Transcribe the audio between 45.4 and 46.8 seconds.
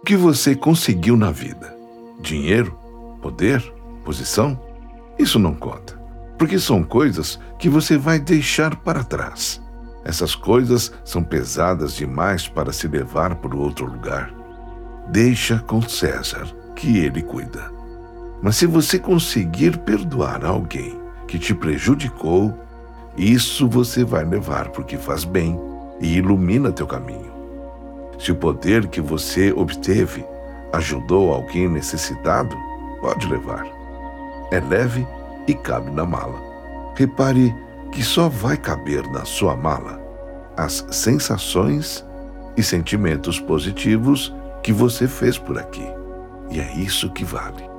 aqui. E é